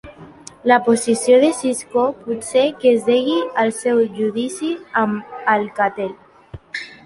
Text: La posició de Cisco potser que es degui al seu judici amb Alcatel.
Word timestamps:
La 0.69 0.77
posició 0.87 1.37
de 1.43 1.51
Cisco 1.57 2.05
potser 2.23 2.65
que 2.81 2.91
es 2.95 3.07
degui 3.11 3.37
al 3.67 3.71
seu 3.83 4.03
judici 4.19 4.73
amb 5.07 5.55
Alcatel. 5.57 6.15